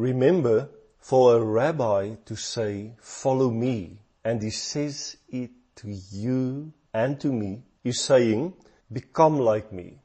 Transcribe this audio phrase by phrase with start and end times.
[0.00, 7.20] Remember, for a rabbi to say, follow me, and he says it to you and
[7.20, 8.54] to me, is saying,
[8.90, 9.98] become like me,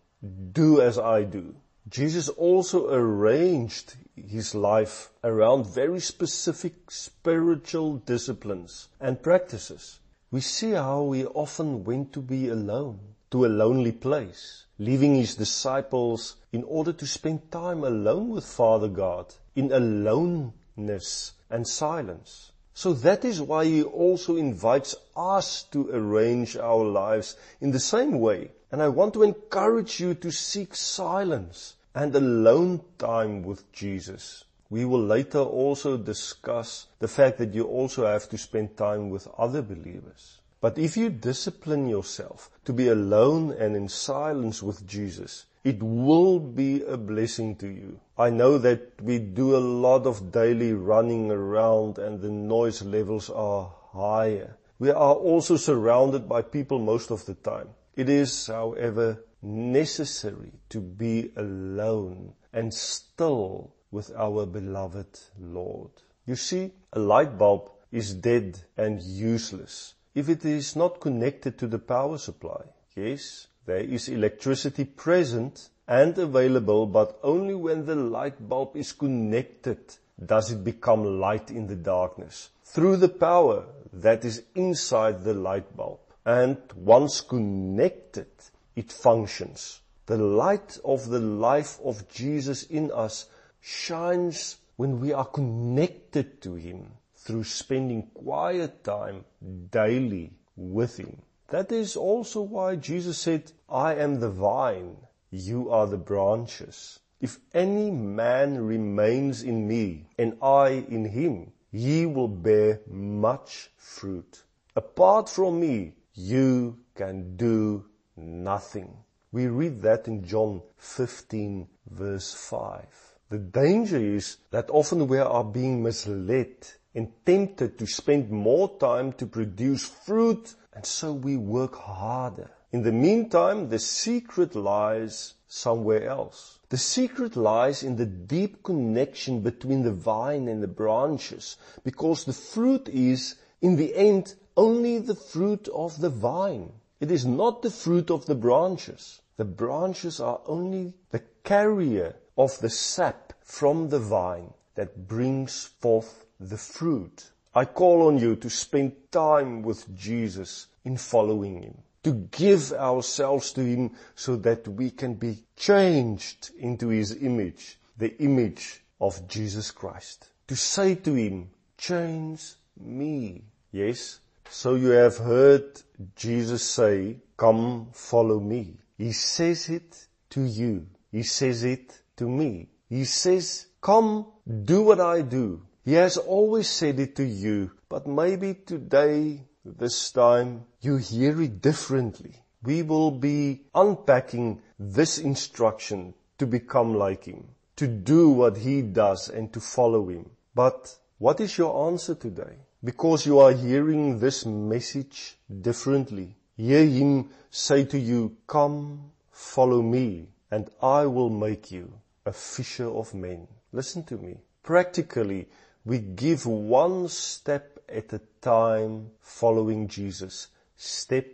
[0.51, 1.55] do as I do.
[1.87, 10.01] Jesus also arranged his life around very specific spiritual disciplines and practices.
[10.29, 12.99] We see how he often went to be alone,
[13.31, 18.87] to a lonely place, leaving his disciples in order to spend time alone with Father
[18.87, 22.51] God in aloneness and silence.
[22.73, 28.19] So that is why he also invites us to arrange our lives in the same
[28.19, 28.51] way.
[28.71, 34.43] And I want to encourage you to seek silence and alone time with Jesus.
[34.69, 39.27] We will later also discuss the fact that you also have to spend time with
[39.37, 40.39] other believers.
[40.61, 46.39] But if you discipline yourself to be alone and in silence with Jesus, it will
[46.39, 47.99] be a blessing to you.
[48.17, 53.29] I know that we do a lot of daily running around and the noise levels
[53.29, 54.57] are higher.
[54.77, 57.69] We are also surrounded by people most of the time.
[57.95, 65.91] It is, however, necessary to be alone and still with our beloved Lord.
[66.25, 71.67] You see, a light bulb is dead and useless if it is not connected to
[71.67, 72.63] the power supply.
[72.95, 79.77] Yes, there is electricity present and available, but only when the light bulb is connected
[80.25, 82.49] does it become light in the darkness.
[82.63, 85.99] Through the power that is inside the light bulb.
[86.25, 88.27] And once connected,
[88.75, 89.81] it functions.
[90.05, 93.27] The light of the life of Jesus in us
[93.61, 96.91] shines when we are connected to Him
[97.25, 99.25] through spending quiet time
[99.71, 101.21] daily with Him.
[101.49, 104.97] That is also why Jesus said, I am the vine,
[105.31, 106.99] you are the branches.
[107.21, 114.43] If any man remains in me and I in him, he will bear much fruit.
[114.75, 117.85] Apart from me, you can do
[118.15, 118.97] nothing.
[119.31, 122.85] We read that in John 15 verse 5.
[123.29, 129.11] The danger is that often we are being misled and tempted to spend more time
[129.13, 132.49] to produce fruit and so we work harder.
[132.71, 136.59] In the meantime, the secret lies somewhere else.
[136.69, 142.33] The secret lies in the deep connection between the vine and the branches because the
[142.33, 146.73] fruit is, in the end, only the fruit of the vine.
[146.99, 149.21] It is not the fruit of the branches.
[149.37, 156.25] The branches are only the carrier of the sap from the vine that brings forth
[156.39, 157.31] the fruit.
[157.53, 163.53] I call on you to spend time with Jesus in following Him, to give ourselves
[163.53, 169.71] to Him so that we can be changed into His image, the image of Jesus
[169.71, 170.29] Christ.
[170.47, 173.43] To say to Him, change me.
[173.71, 174.19] Yes,
[174.49, 175.81] so you have heard
[176.15, 178.77] Jesus say, come follow me.
[178.97, 180.87] He says it to you.
[181.11, 182.67] He says it to me.
[182.89, 184.27] He says, come
[184.63, 185.61] do what I do.
[185.85, 191.61] He has always said it to you, but maybe today, this time, you hear it
[191.61, 192.43] differently.
[192.61, 197.45] We will be unpacking this instruction to become like Him,
[197.77, 200.31] to do what He does and to follow Him.
[200.53, 202.57] But what is your answer today?
[202.85, 206.35] because you are hearing this message differently.
[206.55, 211.91] Hear him say to you, come, follow me, and I will make you
[212.27, 213.47] a fisher of men.
[213.71, 214.37] Listen to me.
[214.61, 215.47] Practically,
[215.85, 221.27] we give one step at a time following Jesus, step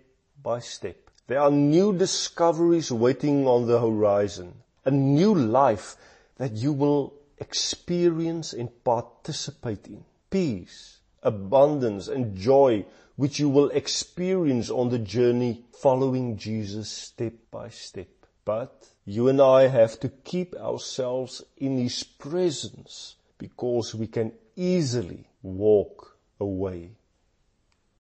[0.43, 0.97] by step.
[1.27, 4.53] There are new discoveries waiting on the horizon,
[4.83, 5.95] a new life
[6.35, 10.03] that you will experience and participate in.
[10.29, 12.85] Peace, abundance and joy
[13.15, 18.09] which you will experience on the journey following Jesus step by step.
[18.43, 25.27] But you and I have to keep ourselves in His presence because we can easily
[25.41, 26.91] walk away.